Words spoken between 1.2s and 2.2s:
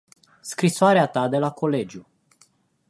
de la colegiu.